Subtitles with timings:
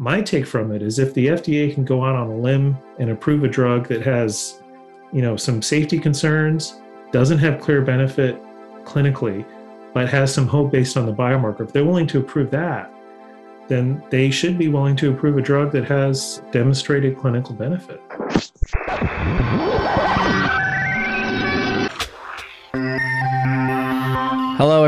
[0.00, 3.10] my take from it is if the FDA can go out on a limb and
[3.10, 4.62] approve a drug that has,
[5.12, 6.80] you know, some safety concerns,
[7.12, 8.40] doesn't have clear benefit
[8.84, 9.44] clinically,
[9.92, 12.90] but has some hope based on the biomarker, if they're willing to approve that,
[13.68, 18.00] then they should be willing to approve a drug that has demonstrated clinical benefit.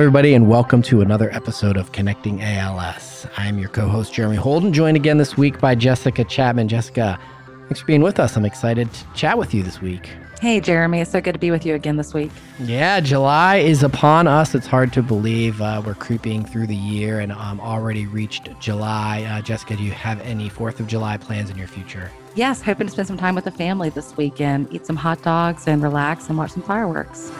[0.02, 3.24] Everybody, and welcome to another episode of Connecting ALS.
[3.36, 6.66] I'm your co host, Jeremy Holden, joined again this week by Jessica Chapman.
[6.66, 7.20] Jessica,
[7.68, 8.36] thanks for being with us.
[8.36, 10.10] I'm excited to chat with you this week.
[10.40, 11.02] Hey, Jeremy.
[11.02, 12.32] It's so good to be with you again this week.
[12.58, 14.56] Yeah, July is upon us.
[14.56, 19.22] It's hard to believe uh, we're creeping through the year and um, already reached July.
[19.22, 22.10] Uh, Jessica, do you have any 4th of July plans in your future?
[22.34, 25.68] Yes, hoping to spend some time with the family this weekend, eat some hot dogs
[25.68, 27.30] and relax and watch some fireworks.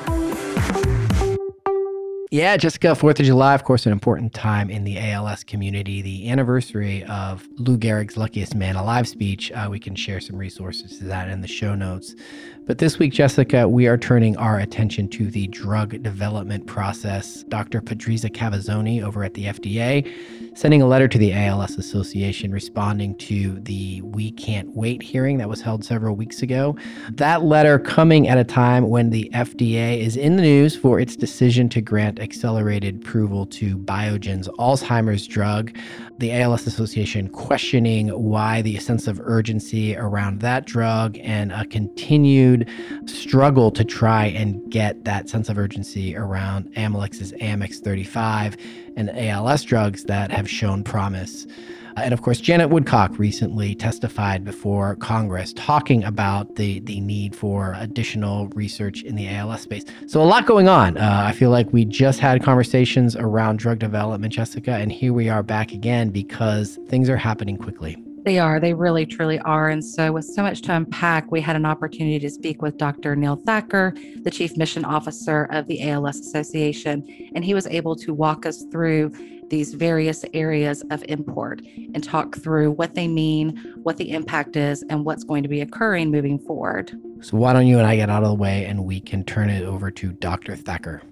[2.33, 6.01] Yeah, Jessica, 4th of July, of course, an important time in the ALS community.
[6.01, 9.53] The anniversary of Lou Gehrig's Luckiest Man Alive speech.
[9.53, 12.15] Uh, we can share some resources to that in the show notes.
[12.65, 17.43] But this week, Jessica, we are turning our attention to the drug development process.
[17.49, 17.81] Dr.
[17.81, 20.09] Patrizia Cavazzoni over at the FDA
[20.55, 25.49] sending a letter to the ALS Association responding to the We Can't Wait hearing that
[25.49, 26.77] was held several weeks ago.
[27.11, 31.17] That letter coming at a time when the FDA is in the news for its
[31.17, 35.77] decision to grant accelerated approval to Biogen's Alzheimer's drug.
[36.23, 42.69] The ALS Association questioning why the sense of urgency around that drug and a continued
[43.07, 48.57] struggle to try and get that sense of urgency around Amylyx's AMX 35
[48.97, 51.45] and ALS drugs that have shown promise.
[51.97, 57.35] Uh, and of course, Janet Woodcock recently testified before Congress talking about the, the need
[57.35, 59.85] for additional research in the ALS space.
[60.07, 60.97] So, a lot going on.
[60.97, 65.29] Uh, I feel like we just had conversations around drug development, Jessica, and here we
[65.29, 67.97] are back again because things are happening quickly.
[68.25, 68.61] They are.
[68.61, 69.69] They really, truly are.
[69.69, 73.17] And so, with so much to unpack, we had an opportunity to speak with Dr.
[73.17, 77.05] Neil Thakur, the Chief Mission Officer of the ALS Association.
[77.35, 79.13] And he was able to walk us through
[79.51, 81.61] these various areas of import
[81.95, 85.61] and talk through what they mean, what the impact is, and what's going to be
[85.61, 86.93] occurring moving forward.
[87.21, 89.51] So, why don't you and I get out of the way and we can turn
[89.51, 90.55] it over to Dr.
[90.55, 91.03] Thakur?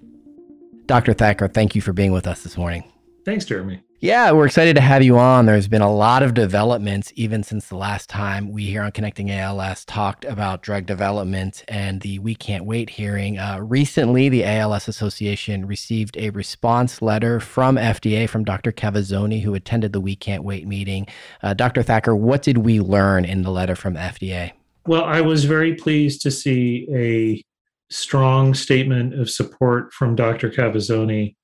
[0.86, 1.12] Dr.
[1.12, 2.84] Thakur, thank you for being with us this morning.
[3.24, 3.82] Thanks, Jeremy.
[4.02, 5.44] Yeah, we're excited to have you on.
[5.44, 9.30] There's been a lot of developments even since the last time we here on Connecting
[9.30, 13.38] ALS talked about drug development and the We Can't Wait hearing.
[13.38, 18.72] Uh, recently, the ALS Association received a response letter from FDA from Dr.
[18.72, 21.06] Cavazzoni, who attended the We Can't Wait meeting.
[21.42, 21.82] Uh, Dr.
[21.82, 24.52] Thakur, what did we learn in the letter from FDA?
[24.86, 27.44] Well, I was very pleased to see a
[27.92, 30.48] strong statement of support from Dr.
[30.48, 31.34] Cavazzoni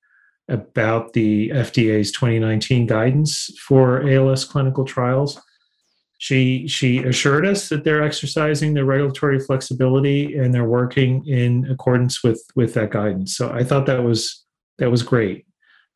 [0.49, 5.39] about the FDA's 2019 guidance for ALS clinical trials.
[6.19, 12.23] She she assured us that they're exercising their regulatory flexibility and they're working in accordance
[12.23, 13.35] with with that guidance.
[13.35, 14.43] So I thought that was
[14.79, 15.45] that was great.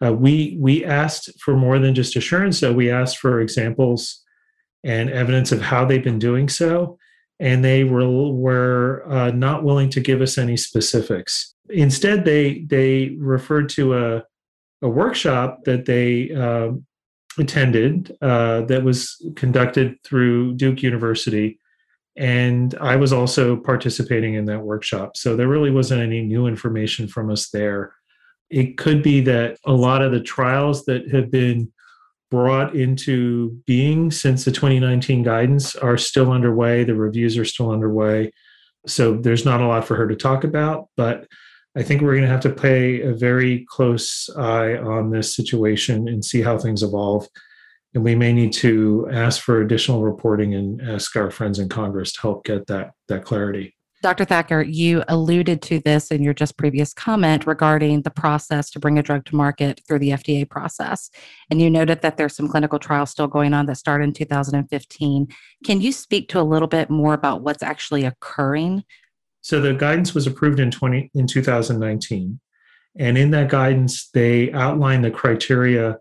[0.04, 2.60] Uh, we we asked for more than just assurance.
[2.60, 4.24] So we asked for examples
[4.84, 6.98] and evidence of how they've been doing so,
[7.40, 11.56] and they were were uh, not willing to give us any specifics.
[11.70, 14.24] Instead, they they referred to a
[14.82, 16.72] a workshop that they uh,
[17.38, 21.60] attended uh, that was conducted through Duke University.
[22.18, 25.16] And I was also participating in that workshop.
[25.16, 27.94] So there really wasn't any new information from us there.
[28.50, 31.72] It could be that a lot of the trials that have been
[32.30, 36.84] brought into being since the 2019 guidance are still underway.
[36.84, 38.32] The reviews are still underway.
[38.88, 40.88] So there's not a lot for her to talk about.
[40.98, 41.28] But
[41.76, 46.10] I think we're going to have to pay a very close eye on this situation
[46.10, 47.28] and see how things evolve.
[47.94, 52.12] And we may need to ask for additional reporting and ask our friends in Congress
[52.14, 53.76] to help get that, that clarity.
[54.02, 54.26] Dr.
[54.26, 58.98] Thakur, you alluded to this in your just previous comment regarding the process to bring
[58.98, 61.12] a drug to market through the FDA process.
[61.52, 65.28] And you noted that there's some clinical trials still going on that started in 2015.
[65.64, 68.84] Can you speak to a little bit more about what's actually occurring
[69.42, 72.40] so the guidance was approved in 20 in 2019,
[72.98, 75.98] and in that guidance they outlined the criteria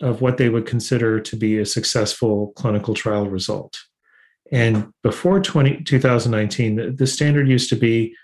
[0.00, 3.78] of what they would consider to be a successful clinical trial result.
[4.50, 8.14] And before 20, 2019, the, the standard used to be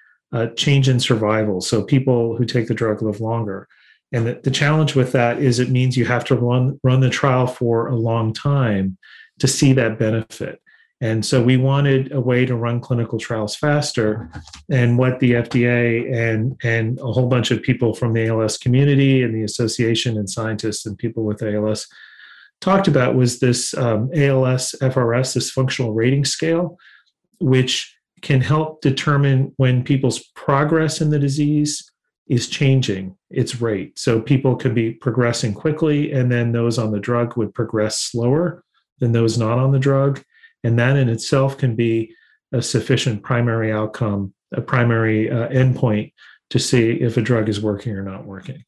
[0.57, 1.61] change in survival.
[1.61, 3.69] So people who take the drug live longer.
[4.13, 7.11] And the, the challenge with that is it means you have to run, run the
[7.11, 8.99] trial for a long time
[9.39, 10.61] to see that benefit.
[11.01, 14.31] And so we wanted a way to run clinical trials faster.
[14.71, 19.23] And what the FDA and, and a whole bunch of people from the ALS community
[19.23, 21.87] and the association and scientists and people with ALS
[22.61, 26.79] talked about was this um, ALS FRS, this functional rating scale,
[27.41, 31.91] which can help determine when people's progress in the disease
[32.29, 33.99] is changing its rate.
[33.99, 38.65] So people could be progressing quickly, and then those on the drug would progress slower
[38.99, 40.23] than those not on the drug.
[40.67, 42.13] And that in itself can be
[42.53, 46.13] a sufficient primary outcome, a primary uh, endpoint
[46.51, 48.65] to see if a drug is working or not working.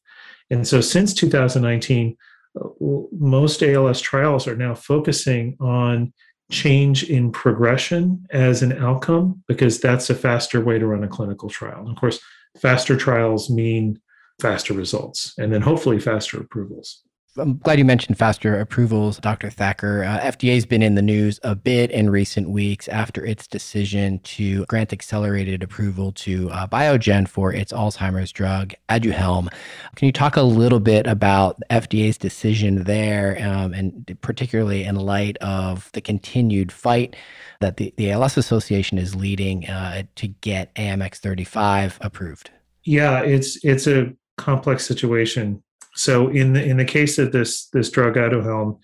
[0.48, 2.16] And so since 2019,
[2.60, 2.68] uh,
[3.10, 6.12] most ALS trials are now focusing on
[6.52, 11.48] change in progression as an outcome because that's a faster way to run a clinical
[11.48, 11.80] trial.
[11.80, 12.20] And of course,
[12.60, 14.00] faster trials mean
[14.40, 17.02] faster results and then hopefully faster approvals.
[17.38, 19.50] I'm glad you mentioned faster approvals, Dr.
[19.50, 20.02] Thakur.
[20.02, 24.18] Uh, FDA has been in the news a bit in recent weeks after its decision
[24.20, 29.52] to grant accelerated approval to uh, Biogen for its Alzheimer's drug, Aduhelm.
[29.94, 35.36] Can you talk a little bit about FDA's decision there, um, and particularly in light
[35.38, 37.14] of the continued fight
[37.60, 42.50] that the, the ALS Association is leading uh, to get AMX 35 approved?
[42.84, 45.62] Yeah, it's it's a complex situation
[45.98, 48.78] so in the in the case of this this drug Aduhelm,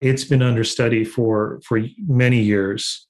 [0.00, 3.08] it's been under study for for many years.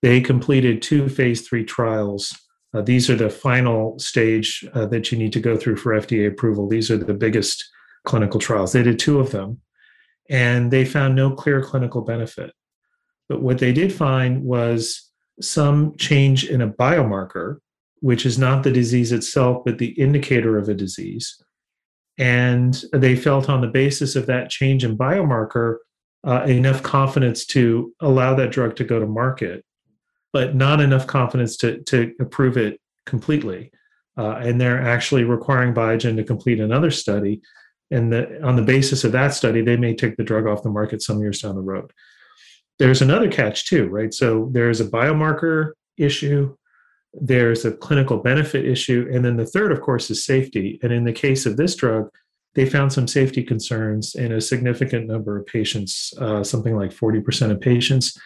[0.00, 2.34] They completed two phase three trials.
[2.74, 6.26] Uh, these are the final stage uh, that you need to go through for FDA
[6.26, 6.68] approval.
[6.68, 7.62] These are the biggest
[8.04, 8.72] clinical trials.
[8.72, 9.60] They did two of them,
[10.30, 12.52] and they found no clear clinical benefit.
[13.28, 17.58] But what they did find was some change in a biomarker,
[18.00, 21.42] which is not the disease itself, but the indicator of a disease
[22.22, 25.78] and they felt on the basis of that change in biomarker
[26.24, 29.64] uh, enough confidence to allow that drug to go to market,
[30.32, 33.72] but not enough confidence to, to approve it completely.
[34.16, 37.40] Uh, and they're actually requiring Biogen to complete another study.
[37.90, 40.70] And the, on the basis of that study, they may take the drug off the
[40.70, 41.90] market some years down the road.
[42.78, 44.14] There's another catch too, right?
[44.14, 46.54] So there's a biomarker issue
[47.14, 49.08] there's a clinical benefit issue.
[49.12, 50.78] And then the third, of course, is safety.
[50.82, 52.08] And in the case of this drug,
[52.54, 56.12] they found some safety concerns in a significant number of patients.
[56.18, 58.18] Uh, something like 40% of patients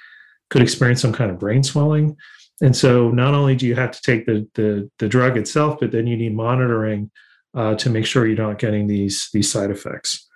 [0.50, 2.17] could experience some kind of brain swelling.
[2.62, 5.93] And so not only do you have to take the, the, the drug itself, but
[5.93, 7.11] then you need monitoring
[7.55, 10.29] uh, to make sure you're not getting these, these side effects.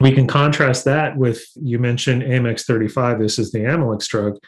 [0.00, 4.38] We can contrast that with, you mentioned AMX35, this is the Amylyx drug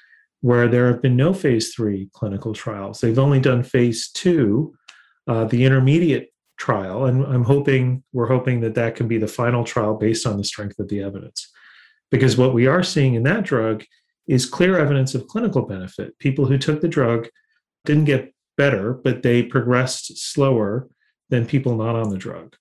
[0.40, 3.00] where there have been no phase three clinical trials.
[3.00, 4.74] They've only done phase two,
[5.26, 9.64] uh, the intermediate trial, and I'm hoping we're hoping that that can be the final
[9.64, 11.50] trial based on the strength of the evidence.
[12.10, 13.84] Because what we are seeing in that drug
[14.26, 16.18] is clear evidence of clinical benefit.
[16.18, 17.28] People who took the drug
[17.84, 20.88] didn't get better, but they progressed slower
[21.30, 22.56] than people not on the drug.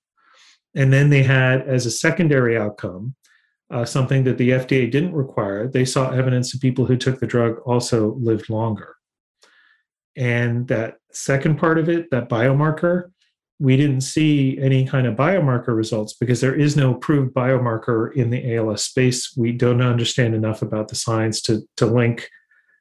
[0.76, 3.16] And then they had, as a secondary outcome,
[3.70, 5.68] uh, something that the FDA didn't require.
[5.68, 8.96] They saw evidence that people who took the drug also lived longer.
[10.16, 13.12] And that second part of it, that biomarker,
[13.60, 18.30] we didn't see any kind of biomarker results because there is no approved biomarker in
[18.30, 19.36] the ALS space.
[19.36, 22.30] We don't understand enough about the science to, to link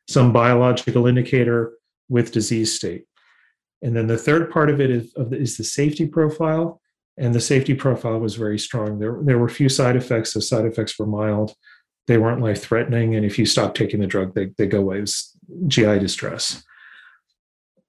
[0.09, 1.73] some biological indicator
[2.09, 3.05] with disease state.
[3.83, 6.81] And then the third part of it is, is the safety profile
[7.19, 8.99] and the safety profile was very strong.
[8.99, 10.35] There, there were few side effects.
[10.35, 11.55] The side effects were mild.
[12.07, 13.15] They weren't life threatening.
[13.15, 15.01] And if you stop taking the drug, they, they go away.
[15.01, 15.11] It
[15.67, 16.63] GI distress.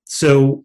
[0.06, 0.64] So,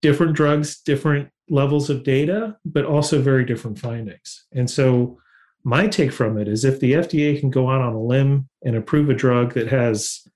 [0.00, 4.46] different drugs, different levels of data, but also very different findings.
[4.52, 5.18] And so,
[5.64, 8.74] my take from it is if the FDA can go out on a limb and
[8.74, 10.26] approve a drug that has,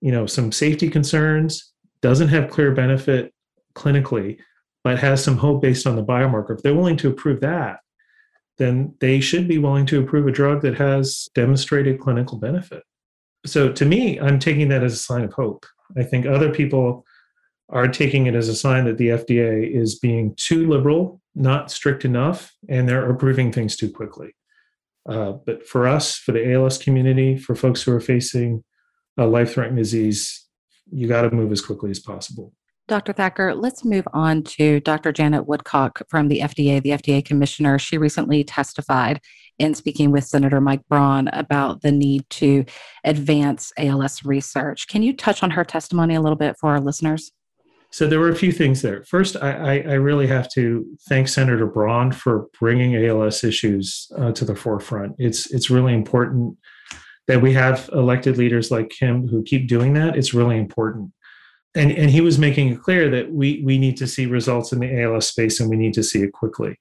[0.00, 3.32] you know, some safety concerns, doesn't have clear benefit
[3.74, 4.38] clinically,
[4.86, 7.80] but has some hope based on the biomarker, if they're willing to approve that,
[8.56, 12.84] then they should be willing to approve a drug that has demonstrated clinical benefit.
[13.44, 15.66] So to me, I'm taking that as a sign of hope.
[15.98, 17.04] I think other people
[17.68, 22.04] are taking it as a sign that the FDA is being too liberal, not strict
[22.04, 24.36] enough, and they're approving things too quickly.
[25.08, 28.62] Uh, but for us, for the ALS community, for folks who are facing
[29.18, 30.46] a life threatening disease,
[30.92, 32.52] you got to move as quickly as possible.
[32.88, 33.12] Dr.
[33.12, 35.10] Thakur, let's move on to Dr.
[35.10, 37.80] Janet Woodcock from the FDA, the FDA commissioner.
[37.80, 39.20] She recently testified
[39.58, 42.64] in speaking with Senator Mike Braun about the need to
[43.02, 44.86] advance ALS research.
[44.86, 47.32] Can you touch on her testimony a little bit for our listeners?
[47.90, 49.02] So there were a few things there.
[49.04, 54.44] First, I, I, really have to thank Senator Braun for bringing ALS issues uh, to
[54.44, 55.14] the forefront.
[55.18, 56.58] It's it's really important
[57.26, 60.16] that we have elected leaders like him who keep doing that.
[60.16, 61.12] It's really important
[61.76, 64.80] and and he was making it clear that we we need to see results in
[64.80, 66.78] the ALS space and we need to see it quickly.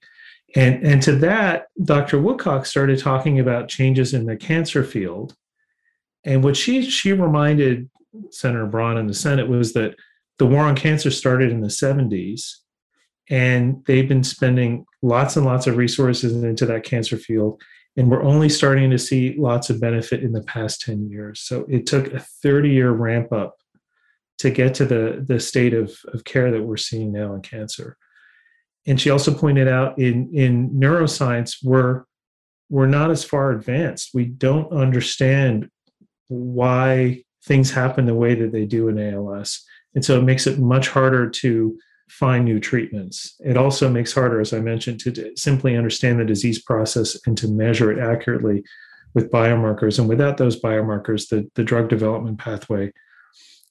[0.56, 2.20] And, and to that, Dr.
[2.20, 5.36] Woodcock started talking about changes in the cancer field.
[6.24, 7.90] And what she, she reminded
[8.32, 9.96] Senator Braun in the Senate was that
[10.40, 12.60] the war on cancer started in the 70s,
[13.30, 17.62] and they've been spending lots and lots of resources into that cancer field.
[17.98, 21.42] And we're only starting to see lots of benefit in the past 10 years.
[21.42, 23.56] So it took a 30 year ramp up
[24.39, 27.98] to get to the, the state of, of care that we're seeing now in cancer.
[28.88, 32.04] And she also pointed out in, in neuroscience, we're,
[32.70, 34.12] we're not as far advanced.
[34.13, 35.70] We don't understand
[36.27, 39.63] why things happen the way that they do in ALS.
[39.94, 41.77] And so it makes it much harder to
[42.10, 43.36] find new treatments.
[43.44, 47.48] It also makes harder, as I mentioned, to simply understand the disease process and to
[47.48, 48.63] measure it accurately
[49.13, 49.98] with biomarkers.
[49.98, 52.92] And without those biomarkers, the, the drug development pathway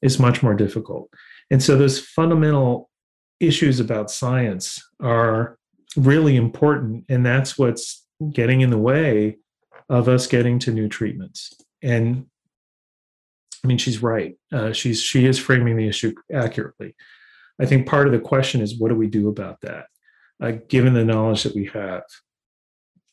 [0.05, 1.09] is much more difficult.
[1.51, 2.91] And so those fundamental
[3.41, 5.59] issues about science are
[5.97, 7.07] really important.
[7.09, 9.39] And that's what's getting in the way
[9.89, 11.53] of us getting to new treatments.
[11.83, 12.27] And
[13.65, 14.37] I mean, she's right.
[14.53, 16.95] Uh, she's she is framing the issue accurately.
[17.59, 19.87] I think part of the question is what do we do about that,
[20.43, 22.03] uh, given the knowledge that we have.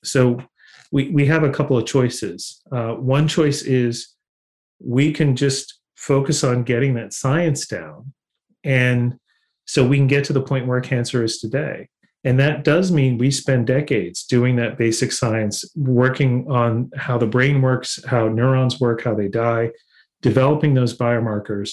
[0.03, 0.41] So
[0.91, 2.61] we we have a couple of choices.
[2.71, 4.13] Uh, one choice is
[4.79, 8.13] we can just focus on getting that science down,
[8.63, 9.17] and
[9.65, 11.87] so we can get to the point where cancer is today.
[12.23, 17.25] And that does mean we spend decades doing that basic science, working on how the
[17.25, 19.71] brain works, how neurons work, how they die,
[20.21, 21.71] developing those biomarkers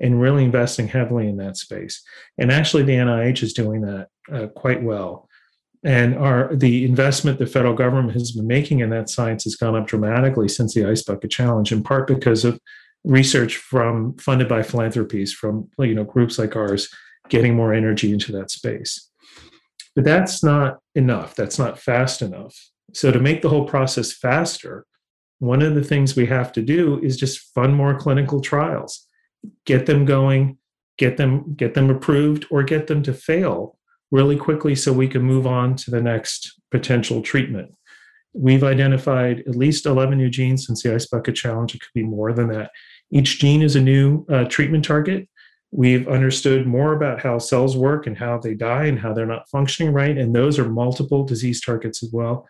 [0.00, 2.02] and really investing heavily in that space.
[2.38, 5.28] And actually, the NIH is doing that uh, quite well.
[5.82, 9.76] And our the investment the federal government has been making in that science has gone
[9.76, 12.58] up dramatically since the Ice Bucket Challenge, in part because of
[13.04, 16.88] research from funded by philanthropies from you know groups like ours
[17.28, 19.08] getting more energy into that space.
[19.94, 21.34] But that's not enough.
[21.34, 22.56] That's not fast enough.
[22.92, 24.84] So to make the whole process faster,
[25.38, 29.06] one of the things we have to do is just fund more clinical trials
[29.64, 30.58] get them going
[30.98, 33.78] get them get them approved or get them to fail
[34.10, 37.74] really quickly so we can move on to the next potential treatment
[38.32, 42.02] we've identified at least 11 new genes since the ice bucket challenge it could be
[42.02, 42.70] more than that
[43.10, 45.28] each gene is a new uh, treatment target
[45.72, 49.48] we've understood more about how cells work and how they die and how they're not
[49.48, 52.46] functioning right and those are multiple disease targets as well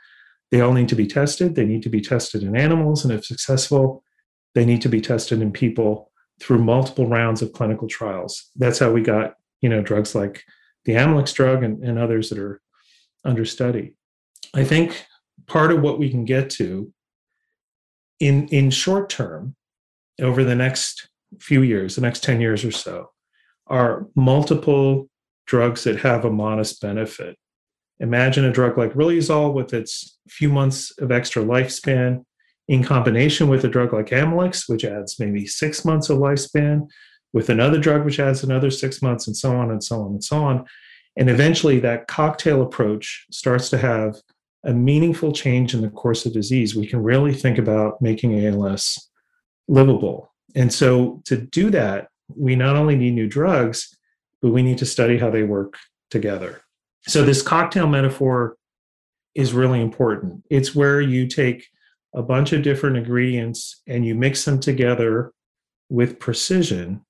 [0.50, 1.54] they all need to be tested.
[1.54, 4.02] They need to be tested in animals, and if successful,
[4.54, 6.10] they need to be tested in people
[6.40, 8.50] through multiple rounds of clinical trials.
[8.56, 10.42] That's how we got, you know, drugs like
[10.84, 12.60] the Amylyx drug and, and others that are
[13.24, 13.94] under study.
[14.54, 15.06] I think
[15.46, 16.92] part of what we can get to
[18.18, 19.54] in in short term
[20.20, 21.08] over the next
[21.40, 23.10] few years, the next 10 years or so,
[23.66, 25.08] are multiple
[25.46, 27.36] drugs that have a modest benefit
[28.00, 32.24] Imagine a drug like Riluzole with its few months of extra lifespan
[32.66, 36.88] in combination with a drug like Amylyx, which adds maybe six months of lifespan,
[37.34, 40.24] with another drug which adds another six months, and so on and so on and
[40.24, 40.64] so on.
[41.16, 44.16] And eventually, that cocktail approach starts to have
[44.64, 46.76] a meaningful change in the course of disease.
[46.76, 49.10] We can really think about making ALS
[49.68, 50.32] livable.
[50.54, 53.96] And so, to do that, we not only need new drugs,
[54.42, 55.76] but we need to study how they work
[56.10, 56.62] together.
[57.06, 58.56] So this cocktail metaphor
[59.34, 60.44] is really important.
[60.50, 61.66] It's where you take
[62.14, 65.32] a bunch of different ingredients and you mix them together
[65.88, 67.04] with precision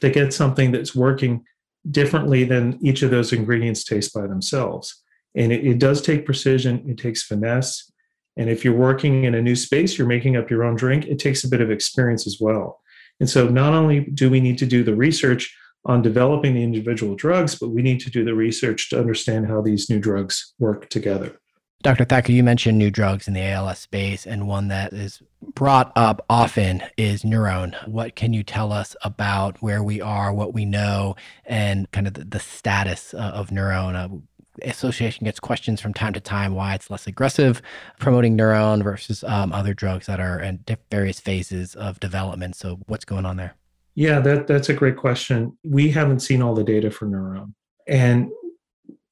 [0.00, 1.44] to get something that's working
[1.90, 5.02] differently than each of those ingredients taste by themselves.
[5.34, 7.90] And it, it, does take precision, it takes finesse.
[8.36, 11.18] And if you're working in a new space, you're making up your own drink, it
[11.18, 12.80] takes a bit of experience as well.
[13.20, 15.54] And so not only do we need to do the research
[15.84, 19.60] on developing the individual drugs, but we need to do the research to understand how
[19.60, 21.38] these new drugs work together.
[21.82, 22.04] Dr.
[22.04, 25.22] Thakur, you mentioned new drugs in the ALS space, and one that is
[25.54, 27.86] brought up often is NurOwn.
[27.86, 32.14] What can you tell us about where we are, what we know, and kind of
[32.14, 34.22] the, the status uh, of NurOwn?
[34.62, 37.62] Association gets questions from time to time why it's less aggressive
[37.98, 42.56] promoting NurOwn versus um, other drugs that are in various phases of development.
[42.56, 43.54] So, what's going on there?
[43.94, 45.58] Yeah, that that's a great question.
[45.64, 47.54] We haven't seen all the data for NurOwn,
[47.86, 48.30] And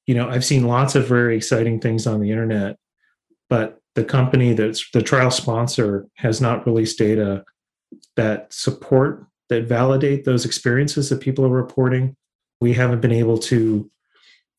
[0.07, 2.77] you know, I've seen lots of very exciting things on the internet,
[3.51, 7.45] but the company that's the trial sponsor has not released data
[8.15, 12.17] that support that validate those experiences that people are reporting.
[12.61, 13.91] We haven't been able to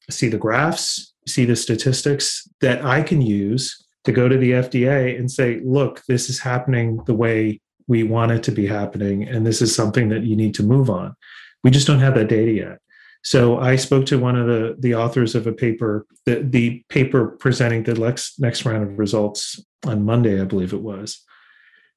[0.09, 5.17] see the graphs, see the statistics that I can use to go to the FDA
[5.19, 9.45] and say, look, this is happening the way we want it to be happening and
[9.45, 11.15] this is something that you need to move on
[11.63, 12.79] we just don't have that data yet
[13.23, 17.27] So I spoke to one of the the authors of a paper, the the paper
[17.39, 21.23] presenting the next next round of results on Monday, I believe it was,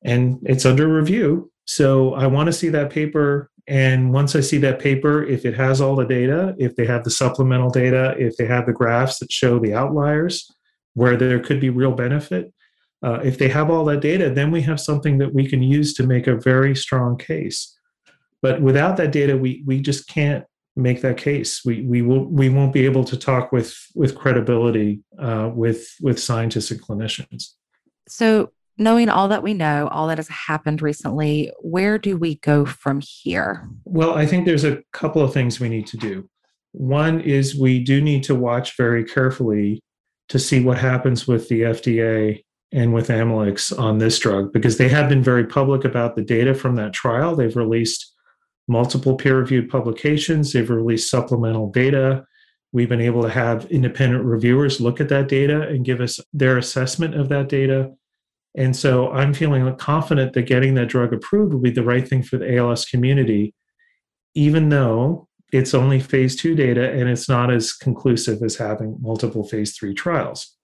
[0.02, 1.52] and it's under review.
[1.67, 3.50] So I want to see that paper.
[3.67, 7.05] And once I see that paper, if it has all the data, if they have
[7.05, 10.50] the supplemental data, if they have the graphs that show the outliers
[10.95, 12.52] where there could be real benefit,
[13.02, 15.95] uh, if they have all that data, then we have something that we can use
[15.95, 17.76] to make a very strong case.
[18.43, 20.45] But without that data, we we just can't
[20.76, 21.62] make that case.
[21.64, 26.19] We we will we won't be able to talk with with credibility uh, with with
[26.19, 27.55] scientists and clinicians.
[28.09, 32.64] So knowing all that we know, all that has happened recently, where do we go
[32.64, 33.68] from here?
[33.84, 36.28] Well, I think there's a couple of things we need to do.
[36.72, 39.80] One is we do need to watch very carefully
[40.30, 44.88] to see what happens with the FDA and with Amylyx on this drug because they
[44.88, 47.37] have been very public about the data from that trial.
[47.37, 48.14] They've released
[48.66, 52.25] multiple peer reviewed publications, they've released supplemental data.
[52.72, 56.56] We've been able to have independent reviewers look at that data and give us their
[56.56, 57.90] assessment of that data.
[58.57, 62.23] And so I'm feeling confident that getting that drug approved will be the right thing
[62.23, 63.54] for the ALS community,
[64.35, 69.45] even though it's only phase two data and it's not as conclusive as having multiple
[69.45, 70.57] phase three trials.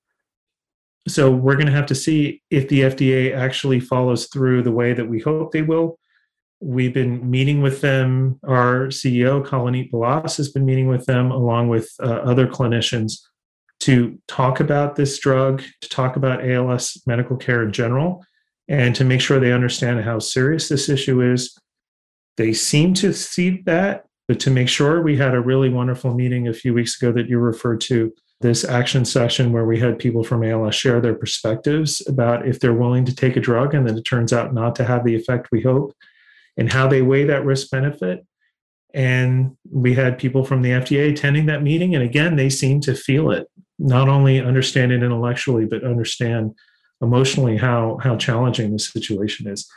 [1.09, 4.93] So we're going to have to see if the FDA actually follows through the way
[4.93, 5.99] that we hope they will.
[6.61, 8.41] We've been meeting with them.
[8.45, 13.21] Our CEO, Calaneet Balas, has been meeting with them along with uh, other clinicians
[13.87, 18.25] to talk about this drug, to talk about ALS medical care in general,
[18.67, 21.57] and to make sure they understand how serious this issue is.
[22.37, 26.49] They seem to see that, but to make sure, we had a really wonderful meeting
[26.49, 30.25] a few weeks ago that you referred to this action session where we had people
[30.25, 33.97] from ALS share their perspectives about if they're willing to take a drug and then
[33.97, 35.95] it turns out not to have the effect we hope
[36.57, 38.27] and how they weigh that risk benefit.
[38.93, 41.95] And we had people from the FDA attending that meeting.
[41.95, 46.55] And again, they seem to feel it, not only understand it intellectually, but understand
[47.03, 49.69] emotionally how, how challenging the situation is.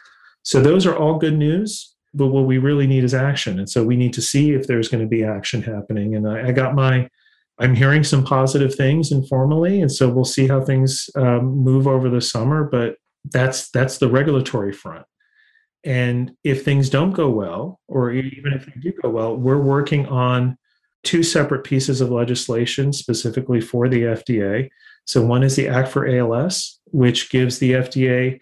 [0.44, 1.94] So those are all good news.
[2.14, 3.60] But what we really need is action.
[3.60, 6.16] And so we need to see if there's going to be action happening.
[6.16, 7.08] And I, I got my
[7.60, 12.10] I'm hearing some positive things informally, and so we'll see how things um, move over
[12.10, 12.64] the summer.
[12.64, 12.96] But
[13.26, 15.06] that's that's the regulatory front.
[15.84, 20.06] And if things don't go well, or even if they do go well, we're working
[20.08, 20.58] on
[21.04, 24.70] two separate pieces of legislation specifically for the FDA.
[25.06, 28.40] So one is the Act for ALS, which gives the FDA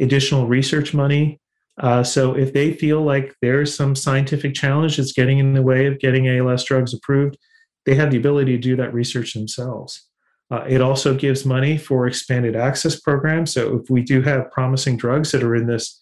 [0.00, 1.40] additional research money.
[1.80, 5.86] Uh, so if they feel like there's some scientific challenge that's getting in the way
[5.86, 7.38] of getting ALS drugs approved,
[7.86, 10.06] they have the ability to do that research themselves.
[10.50, 13.52] Uh, it also gives money for expanded access programs.
[13.52, 15.98] So if we do have promising drugs that are in this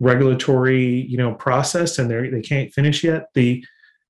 [0.00, 3.64] regulatory, you know, process and they they can't finish yet, the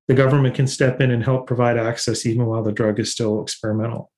[0.09, 3.43] the government can step in and help provide access even while the drug is still
[3.43, 4.11] experimental.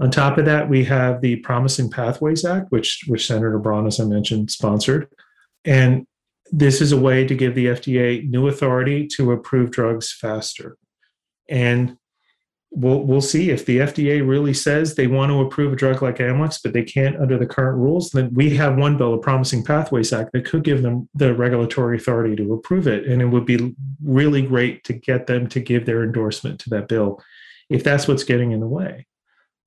[0.00, 3.98] On top of that, we have the Promising Pathways Act, which which Senator Braun, as
[3.98, 5.08] I mentioned, sponsored,
[5.64, 6.06] and
[6.50, 10.76] this is a way to give the FDA new authority to approve drugs faster.
[11.48, 11.96] And
[12.70, 16.16] we'll we'll see if the FDA really says they want to approve a drug like
[16.16, 18.10] Amylyx, but they can't under the current rules.
[18.10, 21.96] Then we have one bill, a Promising Pathways Act, that could give them the regulatory
[21.96, 25.86] authority to approve it, and it would be really great to get them to give
[25.86, 27.22] their endorsement to that bill,
[27.70, 29.06] if that's what's getting in the way.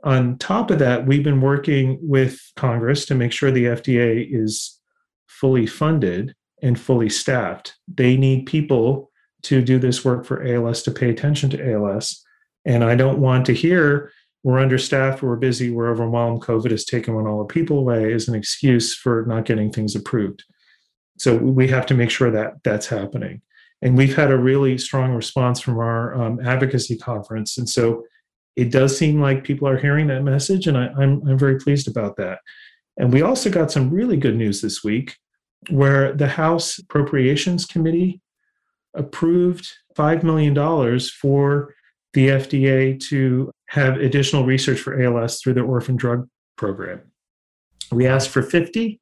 [0.04, 4.80] On top of that, we've been working with Congress to make sure the FDA is
[5.28, 7.76] fully funded and fully staffed.
[7.88, 9.12] They need people
[9.44, 12.24] to do this work for ALS to pay attention to ALS
[12.66, 14.12] and I don't want to hear
[14.44, 18.34] we're understaffed, we're busy, we're overwhelmed, COVID has taken all our people away as an
[18.36, 20.44] excuse for not getting things approved.
[21.20, 23.42] So we have to make sure that that's happening.
[23.84, 27.58] And we've had a really strong response from our um, advocacy conference.
[27.58, 28.04] And so
[28.56, 31.88] it does seem like people are hearing that message, and I, I'm, I'm very pleased
[31.88, 32.40] about that.
[32.98, 35.18] And we also got some really good news this week
[35.70, 38.20] where the House Appropriations Committee
[38.96, 41.74] approved $5 million for
[42.14, 47.02] the FDA to have additional research for ALS through their orphan drug program.
[47.92, 49.00] We asked for 50.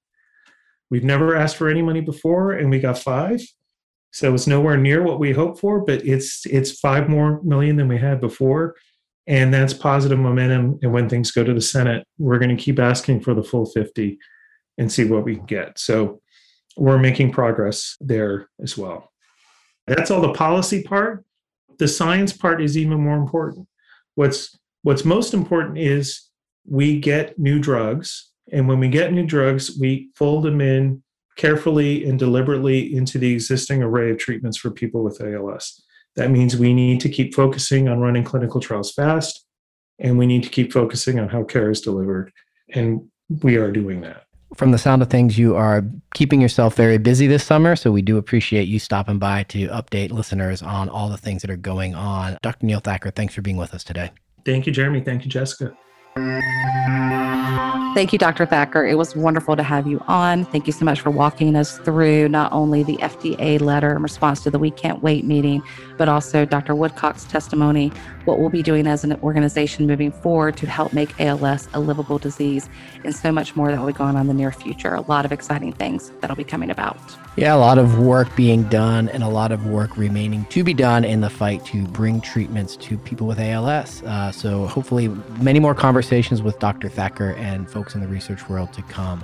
[0.92, 3.42] We've never asked for any money before, and we got five.
[4.12, 7.88] So it's nowhere near what we hoped for, but it's it's five more million than
[7.88, 8.76] we had before.
[9.28, 10.80] And that's positive momentum.
[10.82, 13.68] And when things go to the Senate, we're going to keep asking for the full
[13.68, 14.18] 50
[14.80, 15.78] and see what we can get.
[15.78, 16.22] So
[16.76, 19.12] we're making progress there as well.
[19.86, 21.24] That's all the policy part
[21.80, 23.68] the science part is even more important.
[24.16, 26.30] What's what's most important is
[26.66, 31.02] we get new drugs, and when we get new drugs, we fold them in
[31.38, 35.82] carefully and deliberately into the existing array of treatments for people with ALS.
[36.16, 39.46] That means we need to keep focusing on running clinical trials fast,
[40.00, 42.32] and we need to keep focusing on how care is delivered.
[42.74, 43.10] And
[43.42, 44.24] we are doing that.
[44.56, 45.84] From the sound of things, you are
[46.14, 47.76] keeping yourself very busy this summer.
[47.76, 51.52] So we do appreciate you stopping by to update listeners on all the things that
[51.52, 52.38] are going on.
[52.42, 52.66] Dr.
[52.66, 54.12] Neil Thakur, thanks for being with us today.
[54.46, 55.02] Thank you, Jeremy.
[55.02, 55.76] Thank you, Jessica.
[57.96, 58.46] Thank you, Dr.
[58.46, 58.86] Thakur.
[58.86, 60.46] It was wonderful to have you on.
[60.46, 64.44] Thank you so much for walking us through not only the FDA letter in response
[64.44, 65.64] to the We Can't Wait meeting,
[65.98, 66.76] but also Dr.
[66.76, 67.92] Woodcock's testimony,
[68.26, 72.20] what we'll be doing as an organization moving forward to help make ALS a livable
[72.20, 72.70] disease,
[73.04, 74.94] and so much more that will be going on in the near future.
[74.94, 76.98] A lot of exciting things that'll be coming about.
[77.36, 80.74] Yeah, a lot of work being done and a lot of work remaining to be
[80.74, 84.04] done in the fight to bring treatments to people with ALS.
[84.04, 85.08] Uh, so, hopefully,
[85.42, 86.90] many more conversations with Dr.
[86.90, 89.24] Thakur and folks in the research world to come.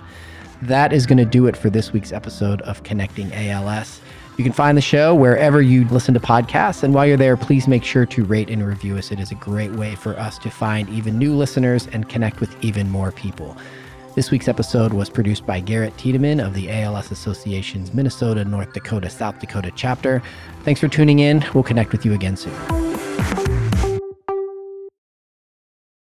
[0.62, 4.00] That is going to do it for this week's episode of Connecting ALS.
[4.38, 6.82] You can find the show wherever you listen to podcasts.
[6.82, 9.12] And while you're there, please make sure to rate and review us.
[9.12, 12.56] It is a great way for us to find even new listeners and connect with
[12.64, 13.58] even more people.
[14.16, 19.10] This week's episode was produced by Garrett Tiedemann of the ALS Association's Minnesota, North Dakota,
[19.10, 20.24] South Dakota chapter.
[20.64, 21.44] Thanks for tuning in.
[21.54, 22.85] We'll connect with you again soon.